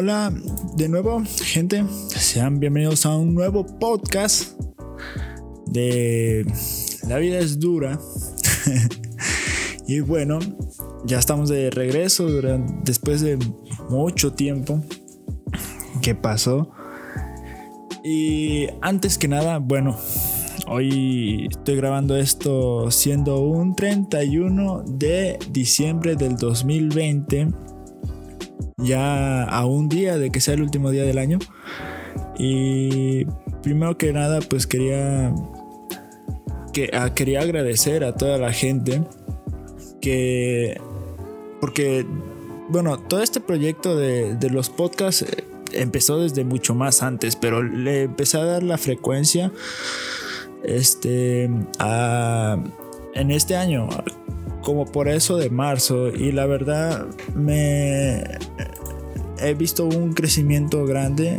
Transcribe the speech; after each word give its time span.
Hola 0.00 0.32
de 0.76 0.88
nuevo, 0.88 1.24
gente. 1.42 1.84
Sean 2.06 2.60
bienvenidos 2.60 3.04
a 3.04 3.16
un 3.16 3.34
nuevo 3.34 3.66
podcast 3.66 4.56
de 5.66 6.46
La 7.08 7.16
vida 7.16 7.40
es 7.40 7.58
dura. 7.58 7.98
y 9.88 9.98
bueno, 9.98 10.38
ya 11.04 11.18
estamos 11.18 11.48
de 11.48 11.70
regreso 11.70 12.28
después 12.84 13.22
de 13.22 13.40
mucho 13.88 14.34
tiempo 14.34 14.80
que 16.00 16.14
pasó. 16.14 16.70
Y 18.04 18.68
antes 18.80 19.18
que 19.18 19.26
nada, 19.26 19.58
bueno, 19.58 19.98
hoy 20.68 21.48
estoy 21.50 21.74
grabando 21.74 22.16
esto 22.16 22.88
siendo 22.92 23.40
un 23.40 23.74
31 23.74 24.84
de 24.86 25.40
diciembre 25.50 26.14
del 26.14 26.36
2020 26.36 27.48
ya 28.78 29.44
a 29.44 29.66
un 29.66 29.88
día 29.88 30.18
de 30.18 30.30
que 30.30 30.40
sea 30.40 30.54
el 30.54 30.62
último 30.62 30.90
día 30.90 31.04
del 31.04 31.18
año. 31.18 31.38
Y 32.38 33.26
primero 33.62 33.98
que 33.98 34.12
nada, 34.12 34.40
pues 34.40 34.66
quería 34.66 35.34
que 36.72 36.90
ah, 36.92 37.12
quería 37.14 37.40
agradecer 37.40 38.04
a 38.04 38.14
toda 38.14 38.38
la 38.38 38.52
gente 38.52 39.02
que 40.00 40.80
porque 41.60 42.06
bueno, 42.68 42.98
todo 42.98 43.22
este 43.22 43.40
proyecto 43.40 43.96
de, 43.96 44.36
de 44.36 44.50
los 44.50 44.68
podcasts 44.68 45.22
eh, 45.22 45.44
empezó 45.72 46.20
desde 46.20 46.44
mucho 46.44 46.74
más 46.74 47.02
antes, 47.02 47.34
pero 47.34 47.62
le 47.62 48.02
empecé 48.02 48.38
a 48.38 48.44
dar 48.44 48.62
la 48.62 48.78
frecuencia 48.78 49.50
este 50.62 51.50
a, 51.78 52.58
en 53.14 53.30
este 53.30 53.56
año 53.56 53.88
como 54.68 54.84
por 54.84 55.08
eso 55.08 55.38
de 55.38 55.48
marzo 55.48 56.08
y 56.08 56.30
la 56.30 56.44
verdad 56.44 57.06
me 57.34 58.22
he 59.40 59.54
visto 59.56 59.86
un 59.86 60.12
crecimiento 60.12 60.84
grande 60.84 61.38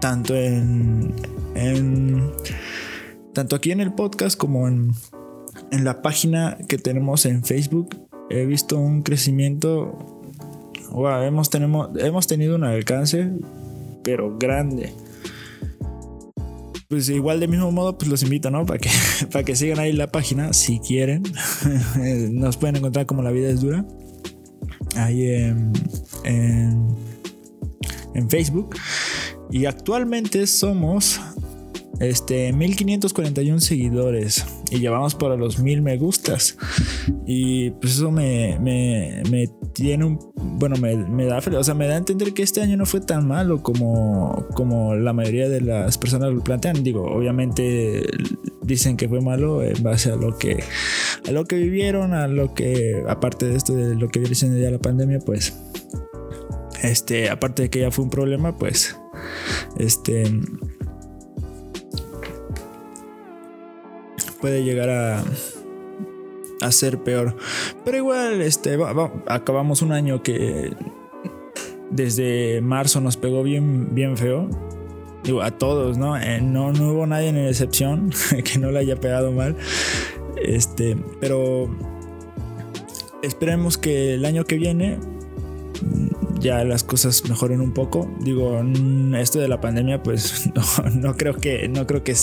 tanto 0.00 0.34
en, 0.34 1.14
tanto 3.32 3.54
aquí 3.54 3.70
en 3.70 3.80
el 3.80 3.92
podcast 3.92 4.36
como 4.36 4.66
en, 4.66 4.90
en 5.70 5.84
la 5.84 6.02
página 6.02 6.58
que 6.66 6.76
tenemos 6.76 7.24
en 7.24 7.44
Facebook. 7.44 7.96
He 8.30 8.46
visto 8.46 8.80
un 8.80 9.04
crecimiento 9.04 9.96
hemos, 11.22 11.50
tenemos, 11.50 11.90
hemos 11.98 12.26
tenido 12.26 12.56
un 12.56 12.64
alcance 12.64 13.30
pero 14.02 14.36
grande 14.38 14.92
pues 16.92 17.08
igual 17.08 17.40
de 17.40 17.48
mismo 17.48 17.72
modo, 17.72 17.96
pues 17.96 18.10
los 18.10 18.22
invito, 18.22 18.50
¿no? 18.50 18.66
Para 18.66 18.78
que, 18.78 18.90
para 19.32 19.44
que 19.44 19.56
sigan 19.56 19.78
ahí 19.78 19.94
la 19.94 20.12
página 20.12 20.52
si 20.52 20.78
quieren. 20.78 21.22
Nos 22.32 22.58
pueden 22.58 22.76
encontrar 22.76 23.06
como 23.06 23.22
La 23.22 23.30
Vida 23.30 23.48
es 23.48 23.62
Dura. 23.62 23.86
Ahí 24.96 25.26
en, 25.26 25.72
en, 26.24 26.94
en 28.14 28.28
Facebook. 28.28 28.76
Y 29.50 29.64
actualmente 29.64 30.46
somos 30.46 31.18
este, 32.00 32.52
1541 32.52 33.60
seguidores 33.60 34.44
y 34.70 34.80
llevamos 34.80 35.14
para 35.14 35.36
los 35.36 35.58
1000 35.58 35.82
me 35.82 35.96
gustas. 35.98 36.56
Y 37.26 37.70
pues 37.70 37.94
eso 37.94 38.10
me, 38.10 38.58
me, 38.60 39.22
me 39.30 39.48
tiene 39.72 40.04
un. 40.04 40.18
Bueno, 40.34 40.76
me, 40.76 40.96
me, 40.96 41.26
da. 41.26 41.38
O 41.38 41.64
sea, 41.64 41.74
me 41.74 41.86
da 41.86 41.96
entender 41.96 42.32
que 42.32 42.42
este 42.42 42.60
año 42.60 42.76
no 42.76 42.86
fue 42.86 43.00
tan 43.00 43.26
malo 43.28 43.62
como, 43.62 44.46
como 44.54 44.94
la 44.94 45.12
mayoría 45.12 45.48
de 45.48 45.60
las 45.60 45.98
personas 45.98 46.32
lo 46.32 46.42
plantean. 46.42 46.82
Digo, 46.82 47.04
obviamente 47.04 48.04
dicen 48.62 48.96
que 48.96 49.08
fue 49.08 49.20
malo 49.20 49.62
en 49.62 49.82
base 49.82 50.10
a 50.10 50.16
lo 50.16 50.36
que. 50.38 50.62
A 51.26 51.30
lo 51.30 51.44
que 51.44 51.56
vivieron, 51.56 52.14
a 52.14 52.26
lo 52.26 52.54
que. 52.54 53.02
Aparte 53.08 53.46
de 53.46 53.56
esto, 53.56 53.74
de 53.74 53.94
lo 53.94 54.08
que 54.08 54.34
siendo 54.34 54.58
ya 54.58 54.70
la 54.70 54.78
pandemia, 54.78 55.18
pues. 55.20 55.54
Este, 56.82 57.30
aparte 57.30 57.62
de 57.62 57.70
que 57.70 57.80
ya 57.80 57.90
fue 57.90 58.04
un 58.04 58.10
problema, 58.10 58.56
pues. 58.56 58.96
Este 59.78 60.24
puede 64.42 64.64
llegar 64.64 64.90
a, 64.90 65.24
a 66.60 66.72
ser 66.72 66.98
peor. 66.98 67.36
Pero 67.84 67.96
igual, 67.96 68.42
este, 68.42 68.76
acabamos 69.26 69.80
un 69.80 69.92
año 69.92 70.22
que 70.22 70.74
desde 71.90 72.60
marzo 72.60 73.00
nos 73.00 73.16
pegó 73.16 73.42
bien, 73.42 73.94
bien 73.94 74.18
feo. 74.18 74.50
Digo, 75.24 75.42
a 75.42 75.52
todos, 75.52 75.96
¿no? 75.96 76.18
Eh, 76.18 76.40
no, 76.42 76.72
no 76.72 76.92
hubo 76.92 77.06
nadie 77.06 77.28
en 77.28 77.38
excepción 77.38 78.10
que 78.44 78.58
no 78.58 78.72
le 78.72 78.80
haya 78.80 78.96
pegado 78.96 79.30
mal. 79.30 79.56
Este, 80.36 80.96
pero 81.20 81.70
esperemos 83.22 83.78
que 83.78 84.14
el 84.14 84.24
año 84.24 84.44
que 84.44 84.56
viene 84.56 84.98
ya 86.40 86.64
las 86.64 86.82
cosas 86.82 87.28
mejoren 87.28 87.60
un 87.60 87.72
poco. 87.72 88.10
Digo, 88.20 88.60
esto 89.16 89.38
de 89.38 89.46
la 89.46 89.60
pandemia, 89.60 90.02
pues 90.02 90.50
no, 90.54 90.90
no 90.90 91.16
creo 91.16 91.36
que 91.36 91.68
no 91.68 91.86
creo 91.86 92.02
que 92.02 92.16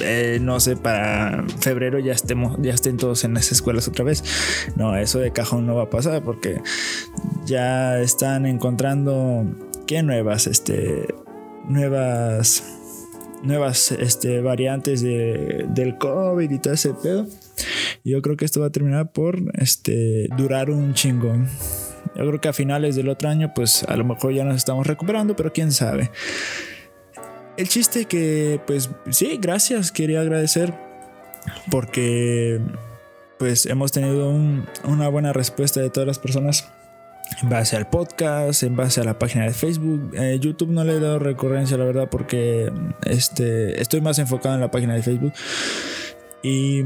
eh, 0.00 0.38
no 0.40 0.60
sé, 0.60 0.76
para 0.76 1.44
febrero 1.60 1.98
ya 1.98 2.12
estemos, 2.12 2.56
ya 2.60 2.72
estén 2.72 2.96
todos 2.96 3.24
en 3.24 3.34
las 3.34 3.52
escuelas 3.52 3.88
otra 3.88 4.04
vez. 4.04 4.22
No, 4.76 4.96
eso 4.96 5.18
de 5.18 5.32
cajón 5.32 5.66
no 5.66 5.74
va 5.74 5.84
a 5.84 5.90
pasar 5.90 6.22
porque 6.22 6.60
ya 7.46 7.98
están 7.98 8.46
encontrando 8.46 9.44
qué 9.86 10.02
nuevas, 10.02 10.46
este, 10.46 11.06
nuevas, 11.68 12.64
nuevas, 13.42 13.92
este, 13.92 14.40
variantes 14.40 15.02
de, 15.02 15.66
del 15.68 15.98
COVID 15.98 16.50
y 16.50 16.58
todo 16.58 16.74
ese 16.74 16.94
pedo. 16.94 17.26
Yo 18.04 18.22
creo 18.22 18.36
que 18.36 18.44
esto 18.44 18.60
va 18.60 18.66
a 18.66 18.70
terminar 18.70 19.12
por, 19.12 19.38
este, 19.54 20.28
durar 20.36 20.70
un 20.70 20.94
chingón. 20.94 21.48
Yo 22.14 22.26
creo 22.26 22.40
que 22.40 22.48
a 22.48 22.52
finales 22.52 22.96
del 22.96 23.08
otro 23.08 23.28
año, 23.28 23.52
pues 23.54 23.82
a 23.82 23.96
lo 23.96 24.04
mejor 24.04 24.32
ya 24.32 24.44
nos 24.44 24.56
estamos 24.56 24.86
recuperando, 24.86 25.36
pero 25.36 25.52
quién 25.52 25.72
sabe. 25.72 26.10
El 27.56 27.68
chiste 27.68 28.04
que, 28.04 28.60
pues 28.66 28.90
sí, 29.10 29.38
gracias, 29.40 29.90
quería 29.90 30.20
agradecer 30.20 30.74
porque 31.70 32.60
pues 33.38 33.66
hemos 33.66 33.92
tenido 33.92 34.30
una 34.84 35.08
buena 35.08 35.32
respuesta 35.32 35.80
de 35.80 35.90
todas 35.90 36.06
las 36.06 36.18
personas 36.18 36.68
en 37.42 37.48
base 37.48 37.76
al 37.76 37.88
podcast, 37.88 38.62
en 38.62 38.76
base 38.76 39.00
a 39.00 39.04
la 39.04 39.18
página 39.18 39.44
de 39.44 39.52
Facebook. 39.52 40.12
Eh, 40.14 40.38
YouTube 40.40 40.70
no 40.70 40.84
le 40.84 40.96
he 40.96 41.00
dado 41.00 41.18
recurrencia, 41.18 41.78
la 41.78 41.84
verdad, 41.84 42.08
porque 42.10 42.70
este, 43.04 43.80
estoy 43.80 44.00
más 44.00 44.18
enfocado 44.18 44.54
en 44.54 44.60
la 44.60 44.70
página 44.70 44.94
de 44.94 45.02
Facebook. 45.02 45.32
Y 46.42 46.84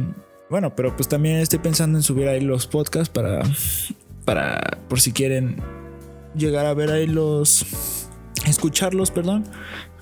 bueno, 0.49 0.75
pero 0.77 0.95
pues 0.95 1.09
también 1.09 1.37
estoy 1.37 1.59
pensando 1.59 1.99
en 1.99 2.03
subir 2.03 2.29
ahí 2.29 2.41
los 2.41 2.67
podcasts 2.67 3.09
para, 3.09 3.43
para 4.25 4.79
por 4.89 5.01
si 5.01 5.13
quieren 5.13 5.57
llegar 6.37 6.67
a 6.67 6.75
ver 6.75 6.91
ahí 6.91 7.07
los, 7.07 8.07
escucharlos, 8.47 9.11
perdón 9.11 9.45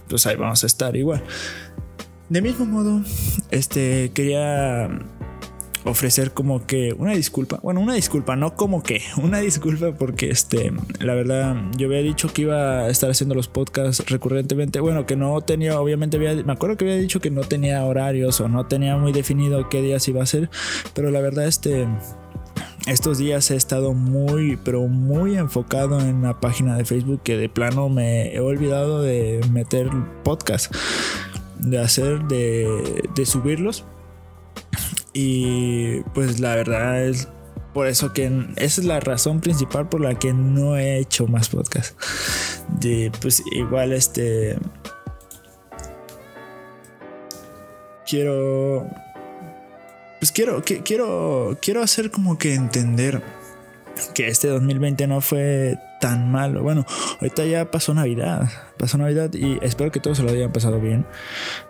pues 0.08 0.26
ahí 0.26 0.36
vamos 0.36 0.64
a 0.64 0.66
estar 0.66 0.96
igual. 0.96 1.22
De 2.28 2.42
mismo 2.42 2.66
modo, 2.66 3.02
este 3.50 4.10
quería 4.12 4.90
ofrecer 5.84 6.32
como 6.32 6.66
que 6.66 6.94
una 6.98 7.12
disculpa. 7.12 7.58
Bueno, 7.62 7.80
una 7.80 7.94
disculpa, 7.94 8.36
no 8.36 8.54
como 8.54 8.82
que, 8.82 9.00
una 9.22 9.38
disculpa 9.38 9.92
porque 9.92 10.30
este, 10.30 10.72
la 11.00 11.14
verdad, 11.14 11.56
yo 11.76 11.86
había 11.86 12.02
dicho 12.02 12.32
que 12.32 12.42
iba 12.42 12.80
a 12.80 12.88
estar 12.88 13.10
haciendo 13.10 13.34
los 13.34 13.48
podcasts 13.48 14.08
recurrentemente. 14.08 14.80
Bueno, 14.80 15.06
que 15.06 15.16
no 15.16 15.40
tenía, 15.40 15.80
obviamente, 15.80 16.18
me 16.18 16.52
acuerdo 16.52 16.76
que 16.76 16.84
había 16.84 16.96
dicho 16.96 17.20
que 17.20 17.30
no 17.30 17.42
tenía 17.42 17.84
horarios 17.84 18.40
o 18.40 18.48
no 18.48 18.66
tenía 18.66 18.96
muy 18.96 19.12
definido 19.12 19.68
qué 19.68 19.82
días 19.82 20.06
iba 20.08 20.22
a 20.22 20.26
ser, 20.26 20.50
pero 20.94 21.10
la 21.10 21.20
verdad, 21.20 21.46
este 21.46 21.86
estos 22.88 23.18
días 23.18 23.50
he 23.50 23.56
estado 23.56 23.92
muy, 23.92 24.56
pero 24.64 24.86
muy 24.88 25.36
enfocado 25.36 26.00
en 26.00 26.22
la 26.22 26.40
página 26.40 26.76
de 26.76 26.84
Facebook 26.84 27.20
que 27.22 27.36
de 27.36 27.48
plano 27.48 27.88
me 27.88 28.34
he 28.34 28.40
olvidado 28.40 29.02
de 29.02 29.40
meter 29.52 29.90
podcast, 30.24 30.74
de 31.58 31.78
hacer, 31.78 32.24
de, 32.24 33.08
de 33.14 33.26
subirlos. 33.26 33.84
Y 35.12 36.00
pues 36.14 36.40
la 36.40 36.54
verdad 36.54 37.04
es 37.04 37.28
por 37.74 37.86
eso 37.86 38.12
que 38.12 38.26
esa 38.56 38.80
es 38.80 38.86
la 38.86 39.00
razón 39.00 39.40
principal 39.40 39.88
por 39.88 40.00
la 40.00 40.18
que 40.18 40.32
no 40.32 40.76
he 40.76 40.98
hecho 40.98 41.26
más 41.26 41.48
podcast. 41.50 41.98
De, 42.80 43.12
pues 43.20 43.42
igual 43.52 43.92
este... 43.92 44.58
Quiero 48.06 48.88
pues 50.18 50.32
quiero, 50.32 50.62
quiero, 50.62 51.58
quiero 51.60 51.82
hacer 51.82 52.10
como 52.10 52.38
que 52.38 52.54
entender 52.54 53.22
que 54.14 54.28
este 54.28 54.48
2020 54.48 55.06
no 55.06 55.20
fue 55.20 55.78
tan 56.00 56.30
malo. 56.30 56.62
Bueno, 56.62 56.84
ahorita 57.20 57.44
ya 57.44 57.70
pasó 57.70 57.94
Navidad, 57.94 58.48
pasó 58.76 58.98
Navidad 58.98 59.32
y 59.34 59.58
espero 59.62 59.90
que 59.90 60.00
todos 60.00 60.18
se 60.18 60.22
lo 60.22 60.30
hayan 60.30 60.52
pasado 60.52 60.80
bien. 60.80 61.06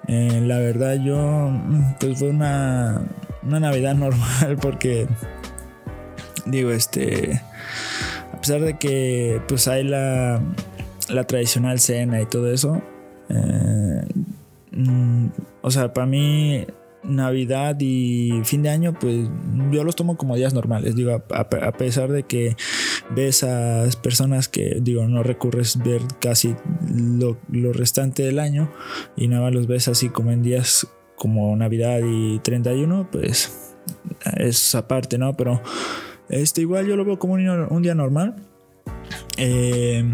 Eh, 0.07 0.41
la 0.45 0.59
verdad 0.59 0.97
yo, 1.03 1.51
pues 1.99 2.19
fue 2.19 2.31
una, 2.31 3.03
una 3.43 3.61
Navidad 3.61 3.95
normal 3.97 4.59
porque, 4.61 5.07
digo, 6.47 6.71
este, 6.71 7.41
a 8.33 8.41
pesar 8.41 8.61
de 8.61 8.79
que 8.79 9.41
pues 9.49 9.69
hay 9.69 9.85
la, 9.85 10.41
la 11.09 11.25
tradicional 11.25 11.81
cena 11.81 12.21
y 12.21 12.27
todo 12.27 12.53
eso, 12.53 12.83
eh, 13.29 14.07
mm, 14.73 15.27
o 15.63 15.71
sea, 15.71 15.93
para 15.93 16.07
mí 16.07 16.67
Navidad 17.03 17.77
y 17.81 18.41
fin 18.45 18.63
de 18.63 18.71
año, 18.71 18.95
pues 18.99 19.29
yo 19.71 19.85
los 19.85 19.97
tomo 19.97 20.17
como 20.17 20.37
días 20.37 20.55
normales. 20.55 20.97
Digo, 20.97 21.23
a, 21.31 21.73
pesar 21.73 22.11
de 22.11 22.25
que 22.25 22.57
ves 23.15 23.45
a 23.45 23.85
personas 24.03 24.49
que, 24.49 24.79
digo, 24.81 25.07
no 25.07 25.23
recurres 25.23 25.79
ver 25.83 26.03
casi 26.21 26.55
lo, 26.93 27.39
restante 27.73 28.23
del 28.23 28.39
año 28.39 28.73
y 29.17 29.29
nada 29.29 29.43
más 29.43 29.55
los 29.55 29.67
ves 29.67 29.89
así 29.89 30.09
como 30.09 30.31
en 30.31 30.43
días 30.43 30.87
como 31.17 31.55
Navidad 31.57 32.01
y 32.05 32.39
31, 32.41 33.09
pues 33.11 33.77
es 34.37 34.75
aparte, 34.75 35.19
¿no? 35.19 35.37
Pero 35.37 35.63
este 36.29 36.61
igual 36.61 36.87
yo 36.87 36.97
lo 36.97 37.05
veo 37.05 37.19
como 37.19 37.35
un, 37.35 37.49
un 37.49 37.83
día 37.83 37.95
normal. 37.95 38.37
Eh, 39.37 40.05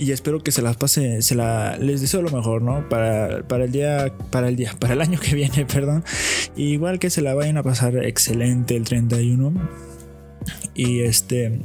y 0.00 0.12
espero 0.12 0.40
que 0.40 0.50
se 0.50 0.62
las 0.62 0.78
pase, 0.78 1.20
se 1.20 1.34
la, 1.34 1.76
les 1.76 2.00
deseo 2.00 2.22
lo 2.22 2.30
mejor, 2.30 2.62
¿no? 2.62 2.88
Para, 2.88 3.42
para 3.46 3.64
el 3.64 3.72
día, 3.72 4.10
para 4.30 4.48
el 4.48 4.56
día, 4.56 4.74
para 4.80 4.94
el 4.94 5.02
año 5.02 5.20
que 5.20 5.34
viene, 5.34 5.66
perdón. 5.72 6.04
igual 6.56 6.98
que 6.98 7.10
se 7.10 7.20
la 7.20 7.34
vayan 7.34 7.58
a 7.58 7.62
pasar 7.62 7.96
excelente 8.04 8.76
el 8.76 8.84
31. 8.84 9.52
Y 10.74 11.00
este, 11.00 11.60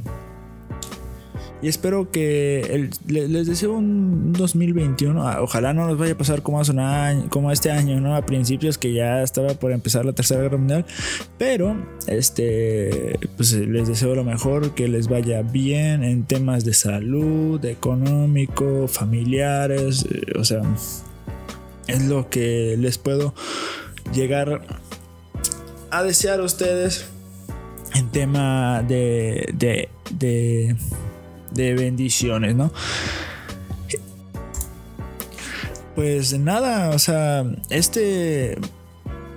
y 1.62 1.68
espero 1.68 2.10
que 2.10 2.90
les, 3.06 3.46
deseo 3.46 3.72
un 3.72 4.32
2021. 4.34 5.26
Ah, 5.26 5.40
ojalá 5.40 5.72
no 5.72 5.86
nos 5.86 5.96
vaya 5.96 6.12
a 6.12 6.18
pasar 6.18 6.42
como, 6.42 6.60
hace 6.60 6.72
un 6.72 6.80
año, 6.80 7.28
como 7.30 7.50
este 7.50 7.70
año, 7.70 8.00
¿no? 8.00 8.14
A 8.14 8.26
principios 8.26 8.76
que 8.76 8.92
ya 8.92 9.22
estaba 9.22 9.54
por 9.54 9.72
empezar 9.72 10.04
la 10.04 10.12
tercera 10.12 10.42
guerra 10.42 10.58
mundial. 10.58 10.84
Pero 11.38 11.76
este 12.06 13.18
pues 13.36 13.52
les 13.52 13.88
deseo 13.88 14.14
lo 14.14 14.24
mejor, 14.24 14.74
que 14.74 14.86
les 14.86 15.08
vaya 15.08 15.42
bien 15.42 16.04
en 16.04 16.24
temas 16.24 16.64
de 16.64 16.74
salud, 16.74 17.64
económico, 17.64 18.86
familiares. 18.86 20.06
Eh, 20.10 20.38
o 20.38 20.44
sea, 20.44 20.60
es 21.86 22.04
lo 22.04 22.28
que 22.28 22.76
les 22.78 22.98
puedo 22.98 23.34
llegar 24.12 24.62
a 25.90 26.02
desear 26.02 26.40
a 26.40 26.42
ustedes 26.42 27.06
en 27.94 28.10
tema 28.10 28.82
de, 28.82 29.48
de, 29.54 29.88
de 30.10 30.76
de 31.52 31.74
bendiciones, 31.74 32.54
¿no? 32.54 32.72
Pues 35.94 36.38
nada, 36.38 36.90
o 36.90 36.98
sea, 36.98 37.44
este 37.70 38.58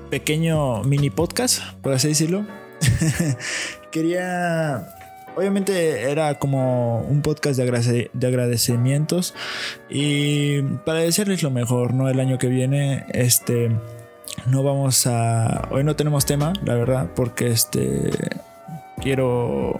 pequeño 0.09 0.83
mini 0.83 1.09
podcast, 1.09 1.61
por 1.81 1.93
así 1.93 2.09
decirlo, 2.09 2.45
quería 3.91 4.95
obviamente 5.35 6.11
era 6.11 6.37
como 6.37 7.01
un 7.01 7.21
podcast 7.21 7.57
de, 7.57 8.11
de, 8.11 8.27
agradecimientos 8.27 9.33
y 9.89 10.61
para 10.85 10.99
decirles 10.99 11.43
lo 11.43 11.49
mejor, 11.49 11.93
¿no? 11.93 12.09
El 12.09 12.19
año 12.19 12.37
que 12.37 12.47
viene, 12.47 13.05
este, 13.13 13.71
no 14.47 14.63
vamos 14.63 15.07
a, 15.07 15.69
hoy 15.71 15.85
no 15.85 15.95
tenemos 15.95 16.25
tema, 16.25 16.53
la 16.65 16.75
verdad, 16.75 17.11
porque 17.15 17.47
este, 17.47 18.09
quiero, 18.99 19.75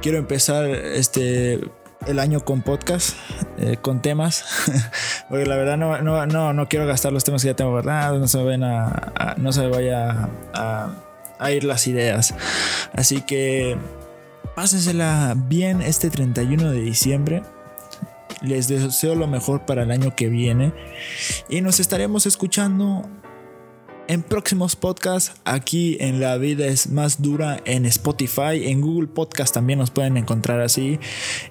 quiero 0.00 0.18
empezar 0.18 0.66
este 0.68 1.60
el 2.06 2.18
año 2.18 2.40
con 2.40 2.62
podcast, 2.62 3.16
eh, 3.58 3.76
con 3.80 4.00
temas, 4.00 4.44
porque 5.28 5.46
la 5.46 5.56
verdad 5.56 5.76
no, 5.76 6.00
no, 6.00 6.26
no, 6.26 6.52
no, 6.52 6.68
quiero 6.68 6.86
gastar 6.86 7.12
los 7.12 7.24
temas 7.24 7.42
que 7.42 7.48
ya 7.48 7.56
tengo, 7.56 7.72
¿verdad? 7.72 8.18
No 8.18 8.26
se 8.26 8.38
me, 8.38 8.44
vayan 8.44 8.64
a, 8.64 9.34
no 9.36 9.52
se 9.52 9.66
vaya 9.68 10.28
a, 10.54 10.94
a, 11.38 11.52
ir 11.52 11.64
las 11.64 11.86
ideas. 11.86 12.34
Así 12.94 13.20
que 13.22 13.76
pásensela 14.54 15.34
bien 15.36 15.82
este 15.82 16.10
31 16.10 16.70
de 16.70 16.80
diciembre. 16.80 17.42
Les 18.40 18.68
deseo 18.68 19.14
lo 19.14 19.26
mejor 19.26 19.66
para 19.66 19.82
el 19.82 19.90
año 19.90 20.16
que 20.16 20.28
viene 20.28 20.72
y 21.50 21.60
nos 21.60 21.78
estaremos 21.78 22.24
escuchando 22.24 23.06
en 24.10 24.22
próximos 24.24 24.74
podcasts. 24.74 25.40
Aquí 25.44 25.96
en 26.00 26.18
La 26.18 26.36
Vida 26.36 26.66
es 26.66 26.90
más 26.90 27.22
dura 27.22 27.60
en 27.64 27.86
Spotify, 27.86 28.66
en 28.66 28.80
Google 28.80 29.06
Podcast 29.06 29.54
también 29.54 29.78
nos 29.78 29.92
pueden 29.92 30.16
encontrar 30.16 30.60
así. 30.60 30.98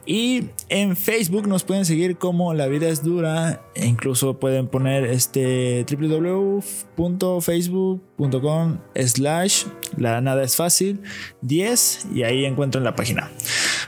Y 0.05 0.49
en 0.67 0.97
Facebook 0.97 1.47
nos 1.47 1.63
pueden 1.63 1.85
seguir 1.85 2.17
como 2.17 2.53
La 2.53 2.67
Vida 2.67 2.89
es 2.89 3.01
dura, 3.01 3.61
e 3.75 3.87
incluso 3.87 4.39
pueden 4.39 4.67
poner 4.67 5.05
este 5.05 5.85
www.facebook.com 5.89 8.77
slash 8.93 9.63
la 9.95 10.19
nada 10.19 10.43
es 10.43 10.57
fácil 10.57 10.99
10 11.41 12.07
y 12.13 12.23
ahí 12.23 12.43
encuentran 12.43 12.83
la 12.83 12.93
página. 12.93 13.31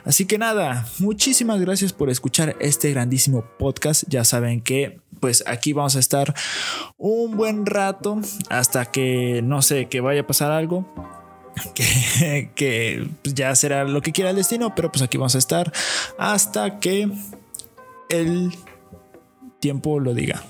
Así 0.06 0.26
que 0.26 0.38
nada, 0.38 0.88
muchísimas 1.00 1.60
gracias 1.62 1.94
por 1.94 2.10
escuchar 2.10 2.56
este 2.60 2.92
grandísimo 2.92 3.46
podcast. 3.58 4.04
Ya 4.08 4.24
saben 4.24 4.62
que 4.62 5.00
pues 5.20 5.44
aquí 5.46 5.74
vamos 5.74 5.96
a 5.96 6.00
estar 6.00 6.34
un 6.98 7.38
buen 7.38 7.66
rato 7.66 8.20
hasta 8.50 8.86
que 8.86 9.42
no 9.44 9.62
sé, 9.62 9.88
que 9.88 10.02
vaya 10.02 10.22
a 10.22 10.28
pasar 10.28 10.52
algo. 10.52 10.86
Que, 12.56 13.10
pues, 13.22 13.36
ya 13.36 13.54
será 13.56 13.84
lo 13.84 14.02
que 14.02 14.14
quiera 14.14 14.30
el 14.30 14.38
destino, 14.38 14.74
pero 14.74 14.92
pues 14.92 15.02
aquí 15.02 15.18
vamos 15.18 15.36
a 15.36 15.38
estar 15.38 15.72
hasta 16.18 16.80
que 16.80 17.12
el 18.10 18.54
tiempo 19.60 20.00
lo 20.00 20.14
diga. 20.14 20.44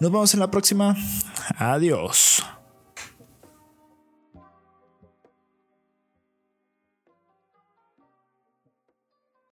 Nos 0.00 0.10
vemos 0.10 0.34
en 0.34 0.40
la 0.40 0.50
próxima. 0.50 0.96
Adiós. 1.56 2.44